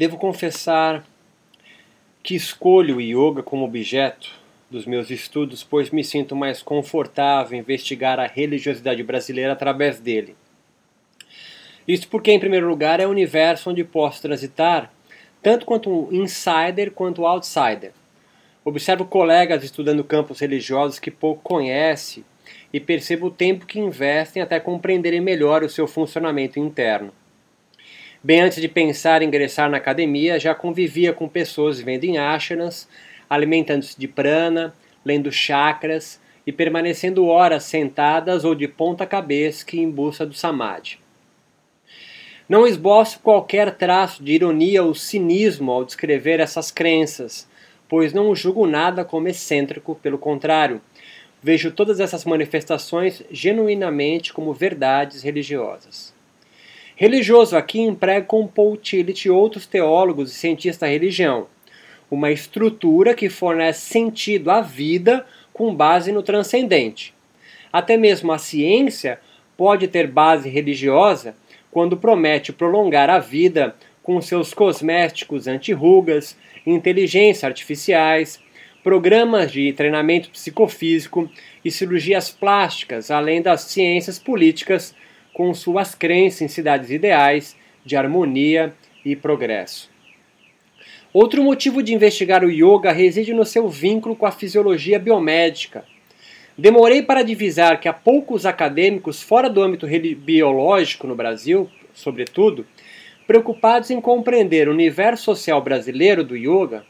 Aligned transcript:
Devo 0.00 0.16
confessar 0.16 1.04
que 2.22 2.34
escolho 2.34 2.96
o 2.96 3.00
yoga 3.02 3.42
como 3.42 3.66
objeto 3.66 4.30
dos 4.70 4.86
meus 4.86 5.10
estudos, 5.10 5.62
pois 5.62 5.90
me 5.90 6.02
sinto 6.02 6.34
mais 6.34 6.62
confortável 6.62 7.54
em 7.54 7.60
investigar 7.60 8.18
a 8.18 8.26
religiosidade 8.26 9.02
brasileira 9.02 9.52
através 9.52 10.00
dele. 10.00 10.34
Isso 11.86 12.08
porque, 12.08 12.32
em 12.32 12.40
primeiro 12.40 12.66
lugar, 12.66 12.98
é 12.98 13.06
o 13.06 13.10
universo 13.10 13.68
onde 13.68 13.84
posso 13.84 14.22
transitar, 14.22 14.90
tanto 15.42 15.66
quanto 15.66 15.90
um 15.90 16.10
insider 16.10 16.92
quanto 16.92 17.20
um 17.20 17.26
outsider. 17.26 17.92
Observo 18.64 19.04
colegas 19.04 19.62
estudando 19.62 20.02
campos 20.02 20.40
religiosos 20.40 20.98
que 20.98 21.10
pouco 21.10 21.42
conhecem 21.42 22.24
e 22.72 22.80
percebo 22.80 23.26
o 23.26 23.30
tempo 23.30 23.66
que 23.66 23.78
investem 23.78 24.42
até 24.42 24.58
compreenderem 24.58 25.20
melhor 25.20 25.62
o 25.62 25.68
seu 25.68 25.86
funcionamento 25.86 26.58
interno. 26.58 27.12
Bem 28.22 28.42
antes 28.42 28.60
de 28.60 28.68
pensar 28.68 29.22
em 29.22 29.26
ingressar 29.26 29.70
na 29.70 29.78
academia, 29.78 30.38
já 30.38 30.54
convivia 30.54 31.10
com 31.10 31.26
pessoas 31.26 31.78
vivendo 31.78 32.04
em 32.04 32.18
ashrams, 32.18 32.86
alimentando-se 33.30 33.98
de 33.98 34.06
prana, 34.06 34.74
lendo 35.02 35.32
chakras 35.32 36.20
e 36.46 36.52
permanecendo 36.52 37.24
horas 37.24 37.64
sentadas 37.64 38.44
ou 38.44 38.54
de 38.54 38.68
ponta 38.68 39.06
cabeça 39.06 39.64
em 39.72 39.90
busca 39.90 40.26
do 40.26 40.34
samadhi. 40.34 40.98
Não 42.46 42.66
esboço 42.66 43.20
qualquer 43.20 43.74
traço 43.76 44.22
de 44.22 44.32
ironia 44.32 44.82
ou 44.82 44.94
cinismo 44.94 45.72
ao 45.72 45.82
descrever 45.82 46.40
essas 46.40 46.70
crenças, 46.70 47.48
pois 47.88 48.12
não 48.12 48.34
julgo 48.34 48.66
nada 48.66 49.02
como 49.02 49.28
excêntrico, 49.28 49.94
pelo 49.94 50.18
contrário, 50.18 50.82
vejo 51.42 51.70
todas 51.70 52.00
essas 52.00 52.26
manifestações 52.26 53.22
genuinamente 53.30 54.30
como 54.30 54.52
verdades 54.52 55.22
religiosas. 55.22 56.19
Religioso 57.00 57.56
aqui 57.56 57.80
emprega 57.80 58.26
com 58.26 58.46
Paul 58.46 58.76
Tillich 58.76 59.26
e 59.26 59.30
outros 59.30 59.66
teólogos 59.66 60.30
e 60.30 60.34
cientistas 60.34 60.80
da 60.80 60.86
religião, 60.86 61.46
uma 62.10 62.30
estrutura 62.30 63.14
que 63.14 63.30
fornece 63.30 63.86
sentido 63.86 64.50
à 64.50 64.60
vida 64.60 65.24
com 65.50 65.74
base 65.74 66.12
no 66.12 66.22
transcendente. 66.22 67.14
Até 67.72 67.96
mesmo 67.96 68.30
a 68.32 68.36
ciência 68.36 69.18
pode 69.56 69.88
ter 69.88 70.08
base 70.08 70.50
religiosa 70.50 71.34
quando 71.70 71.96
promete 71.96 72.52
prolongar 72.52 73.08
a 73.08 73.18
vida 73.18 73.74
com 74.02 74.20
seus 74.20 74.52
cosméticos 74.52 75.46
anti-rugas, 75.46 76.36
inteligência 76.66 77.48
artificiais, 77.48 78.38
programas 78.84 79.50
de 79.50 79.72
treinamento 79.72 80.28
psicofísico 80.28 81.30
e 81.64 81.70
cirurgias 81.70 82.28
plásticas, 82.28 83.10
além 83.10 83.40
das 83.40 83.62
ciências 83.62 84.18
políticas 84.18 84.94
com 85.32 85.52
suas 85.54 85.94
crenças 85.94 86.42
em 86.42 86.48
cidades 86.48 86.90
ideais 86.90 87.56
de 87.84 87.96
harmonia 87.96 88.74
e 89.04 89.16
progresso. 89.16 89.90
Outro 91.12 91.42
motivo 91.42 91.82
de 91.82 91.92
investigar 91.92 92.44
o 92.44 92.50
yoga 92.50 92.92
reside 92.92 93.34
no 93.34 93.44
seu 93.44 93.68
vínculo 93.68 94.14
com 94.14 94.26
a 94.26 94.30
fisiologia 94.30 94.98
biomédica. 94.98 95.84
Demorei 96.56 97.02
para 97.02 97.22
divisar 97.22 97.80
que 97.80 97.88
há 97.88 97.92
poucos 97.92 98.46
acadêmicos 98.46 99.22
fora 99.22 99.50
do 99.50 99.62
âmbito 99.62 99.86
biológico 100.16 101.06
no 101.06 101.16
Brasil, 101.16 101.68
sobretudo, 101.94 102.66
preocupados 103.26 103.90
em 103.90 104.00
compreender 104.00 104.68
o 104.68 104.72
universo 104.72 105.24
social 105.24 105.60
brasileiro 105.62 106.22
do 106.22 106.36
yoga 106.36 106.84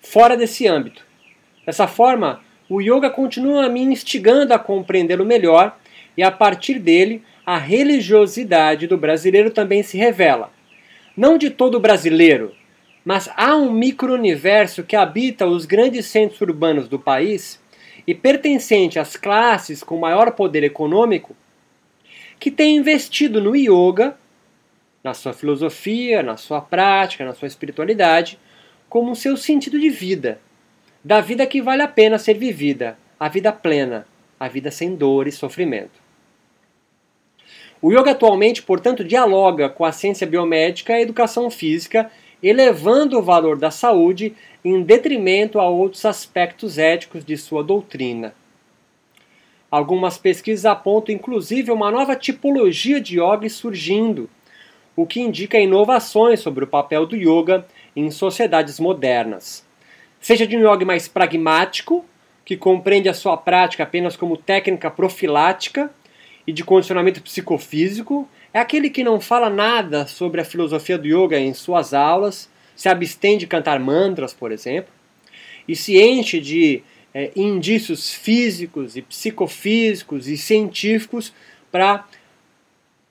fora 0.00 0.36
desse 0.36 0.66
âmbito. 0.66 1.04
Dessa 1.66 1.88
forma, 1.88 2.40
o 2.68 2.80
yoga 2.80 3.10
continua 3.10 3.68
me 3.68 3.80
instigando 3.80 4.54
a 4.54 4.58
compreendê-lo 4.58 5.24
melhor 5.24 5.76
e 6.16 6.22
a 6.22 6.30
partir 6.30 6.78
dele 6.78 7.22
a 7.44 7.58
religiosidade 7.58 8.86
do 8.86 8.96
brasileiro 8.96 9.50
também 9.50 9.82
se 9.82 9.96
revela. 9.96 10.50
Não 11.16 11.38
de 11.38 11.50
todo 11.50 11.80
brasileiro, 11.80 12.52
mas 13.04 13.30
há 13.36 13.54
um 13.56 13.70
micro-universo 13.70 14.82
que 14.82 14.96
habita 14.96 15.46
os 15.46 15.64
grandes 15.64 16.06
centros 16.06 16.40
urbanos 16.40 16.88
do 16.88 16.98
país 16.98 17.60
e 18.06 18.14
pertencente 18.14 18.98
às 18.98 19.16
classes 19.16 19.82
com 19.82 19.96
maior 19.96 20.32
poder 20.32 20.64
econômico 20.64 21.36
que 22.38 22.50
tem 22.50 22.76
investido 22.76 23.40
no 23.40 23.56
yoga, 23.56 24.16
na 25.02 25.14
sua 25.14 25.32
filosofia, 25.32 26.22
na 26.22 26.36
sua 26.36 26.60
prática, 26.60 27.24
na 27.24 27.32
sua 27.32 27.48
espiritualidade, 27.48 28.38
como 28.88 29.16
seu 29.16 29.36
sentido 29.36 29.78
de 29.78 29.88
vida, 29.88 30.40
da 31.02 31.20
vida 31.20 31.46
que 31.46 31.62
vale 31.62 31.82
a 31.82 31.88
pena 31.88 32.18
ser 32.18 32.34
vivida, 32.34 32.98
a 33.18 33.28
vida 33.28 33.52
plena, 33.52 34.06
a 34.38 34.48
vida 34.48 34.70
sem 34.70 34.94
dor 34.94 35.26
e 35.26 35.32
sofrimento. 35.32 36.05
O 37.80 37.92
yoga 37.92 38.12
atualmente, 38.12 38.62
portanto, 38.62 39.04
dialoga 39.04 39.68
com 39.68 39.84
a 39.84 39.92
ciência 39.92 40.26
biomédica 40.26 40.92
e 40.92 40.96
a 40.96 41.00
educação 41.00 41.50
física, 41.50 42.10
elevando 42.42 43.18
o 43.18 43.22
valor 43.22 43.58
da 43.58 43.70
saúde 43.70 44.34
em 44.64 44.82
detrimento 44.82 45.60
a 45.60 45.68
outros 45.68 46.04
aspectos 46.04 46.78
éticos 46.78 47.24
de 47.24 47.36
sua 47.36 47.62
doutrina. 47.62 48.34
Algumas 49.70 50.16
pesquisas 50.16 50.64
apontam 50.64 51.14
inclusive 51.14 51.70
uma 51.70 51.90
nova 51.90 52.16
tipologia 52.16 53.00
de 53.00 53.20
yoga 53.20 53.48
surgindo, 53.48 54.30
o 54.94 55.06
que 55.06 55.20
indica 55.20 55.58
inovações 55.58 56.40
sobre 56.40 56.64
o 56.64 56.68
papel 56.68 57.04
do 57.04 57.16
yoga 57.16 57.66
em 57.94 58.10
sociedades 58.10 58.80
modernas. 58.80 59.66
Seja 60.20 60.46
de 60.46 60.56
um 60.56 60.60
yoga 60.60 60.84
mais 60.84 61.06
pragmático, 61.06 62.04
que 62.44 62.56
compreende 62.56 63.08
a 63.08 63.14
sua 63.14 63.36
prática 63.36 63.82
apenas 63.82 64.16
como 64.16 64.36
técnica 64.36 64.90
profilática, 64.90 65.90
e 66.46 66.52
de 66.52 66.62
condicionamento 66.62 67.22
psicofísico, 67.22 68.28
é 68.52 68.60
aquele 68.60 68.88
que 68.88 69.02
não 69.02 69.20
fala 69.20 69.50
nada 69.50 70.06
sobre 70.06 70.40
a 70.40 70.44
filosofia 70.44 70.96
do 70.96 71.06
yoga 71.06 71.38
em 71.38 71.52
suas 71.52 71.92
aulas, 71.92 72.48
se 72.74 72.88
abstém 72.88 73.36
de 73.36 73.46
cantar 73.46 73.80
mantras, 73.80 74.32
por 74.32 74.52
exemplo, 74.52 74.92
e 75.66 75.74
se 75.74 76.00
enche 76.00 76.40
de 76.40 76.82
é, 77.12 77.32
indícios 77.34 78.12
físicos 78.12 78.96
e 78.96 79.02
psicofísicos 79.02 80.28
e 80.28 80.36
científicos 80.36 81.32
para 81.72 82.06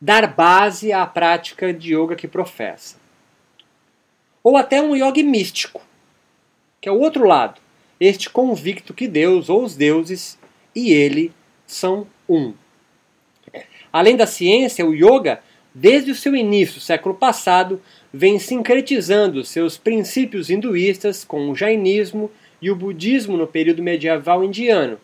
dar 0.00 0.26
base 0.26 0.92
à 0.92 1.06
prática 1.06 1.72
de 1.72 1.94
yoga 1.94 2.14
que 2.14 2.28
professa. 2.28 2.96
Ou 4.42 4.56
até 4.56 4.80
um 4.82 4.94
yoga 4.94 5.22
místico, 5.22 5.82
que 6.80 6.88
é 6.88 6.92
o 6.92 7.00
outro 7.00 7.26
lado, 7.26 7.60
este 7.98 8.28
convicto 8.28 8.92
que 8.92 9.08
Deus 9.08 9.48
ou 9.48 9.64
os 9.64 9.74
deuses 9.74 10.38
e 10.74 10.92
ele 10.92 11.32
são 11.66 12.06
um. 12.28 12.52
Além 13.94 14.16
da 14.16 14.26
ciência, 14.26 14.84
o 14.84 14.92
yoga, 14.92 15.38
desde 15.72 16.10
o 16.10 16.16
seu 16.16 16.34
início, 16.34 16.80
século 16.80 17.14
passado, 17.14 17.80
vem 18.12 18.40
sincretizando 18.40 19.44
seus 19.44 19.78
princípios 19.78 20.50
hinduístas 20.50 21.24
com 21.24 21.48
o 21.48 21.54
jainismo 21.54 22.28
e 22.60 22.72
o 22.72 22.74
budismo 22.74 23.36
no 23.36 23.46
período 23.46 23.84
medieval 23.84 24.42
indiano, 24.42 24.98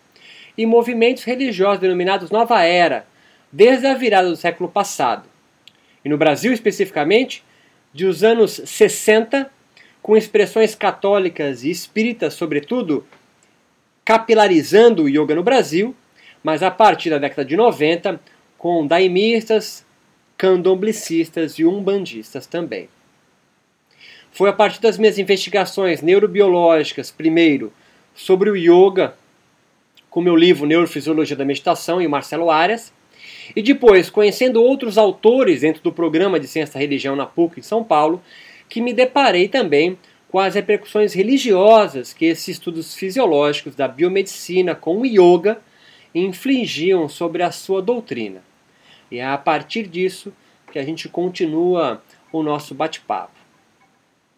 e 0.58 0.66
movimentos 0.66 1.22
religiosos 1.22 1.78
denominados 1.78 2.32
Nova 2.32 2.64
Era, 2.64 3.06
desde 3.52 3.86
a 3.86 3.94
virada 3.94 4.28
do 4.28 4.34
século 4.34 4.68
passado. 4.68 5.28
E 6.04 6.08
no 6.08 6.18
Brasil, 6.18 6.52
especificamente, 6.52 7.44
de 7.94 8.06
os 8.06 8.24
anos 8.24 8.60
60, 8.64 9.48
com 10.02 10.16
expressões 10.16 10.74
católicas 10.74 11.62
e 11.62 11.70
espíritas, 11.70 12.34
sobretudo, 12.34 13.06
capilarizando 14.04 15.04
o 15.04 15.08
yoga 15.08 15.36
no 15.36 15.44
Brasil, 15.44 15.94
mas 16.42 16.60
a 16.60 16.72
partir 16.72 17.10
da 17.10 17.18
década 17.18 17.44
de 17.44 17.56
90, 17.56 18.18
com 18.60 18.86
daimistas, 18.86 19.86
candomblecistas 20.36 21.58
e 21.58 21.64
umbandistas 21.64 22.46
também. 22.46 22.90
Foi 24.30 24.50
a 24.50 24.52
partir 24.52 24.82
das 24.82 24.98
minhas 24.98 25.18
investigações 25.18 26.02
neurobiológicas, 26.02 27.10
primeiro, 27.10 27.72
sobre 28.14 28.50
o 28.50 28.54
yoga, 28.54 29.14
com 30.10 30.20
meu 30.20 30.36
livro 30.36 30.66
Neurofisiologia 30.66 31.34
da 31.34 31.42
Meditação 31.42 32.02
e 32.02 32.06
Marcelo 32.06 32.50
Arias, 32.50 32.92
e 33.56 33.62
depois, 33.62 34.10
conhecendo 34.10 34.62
outros 34.62 34.98
autores 34.98 35.62
dentro 35.62 35.82
do 35.82 35.90
programa 35.90 36.38
de 36.38 36.46
Ciência 36.46 36.74
da 36.74 36.80
Religião 36.80 37.16
na 37.16 37.24
PUC 37.24 37.60
em 37.60 37.62
São 37.62 37.82
Paulo, 37.82 38.22
que 38.68 38.82
me 38.82 38.92
deparei 38.92 39.48
também 39.48 39.96
com 40.28 40.38
as 40.38 40.54
repercussões 40.54 41.14
religiosas 41.14 42.12
que 42.12 42.26
esses 42.26 42.48
estudos 42.48 42.94
fisiológicos 42.94 43.74
da 43.74 43.88
biomedicina 43.88 44.74
com 44.74 44.98
o 44.98 45.06
yoga 45.06 45.62
infligiam 46.14 47.08
sobre 47.08 47.42
a 47.42 47.50
sua 47.50 47.80
doutrina. 47.80 48.49
E 49.10 49.18
é 49.18 49.26
a 49.26 49.38
partir 49.38 49.86
disso 49.86 50.32
que 50.72 50.78
a 50.78 50.84
gente 50.84 51.08
continua 51.08 52.02
o 52.32 52.42
nosso 52.42 52.74
bate-papo. 52.74 53.39